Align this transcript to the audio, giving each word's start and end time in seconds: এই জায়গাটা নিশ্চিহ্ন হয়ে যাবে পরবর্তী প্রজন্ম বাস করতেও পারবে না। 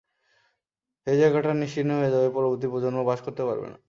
এই 1.07 1.17
জায়গাটা 1.21 1.51
নিশ্চিহ্ন 1.61 1.91
হয়ে 1.99 2.13
যাবে 2.15 2.27
পরবর্তী 2.35 2.67
প্রজন্ম 2.71 2.99
বাস 3.07 3.19
করতেও 3.25 3.49
পারবে 3.49 3.67
না। 3.67 3.77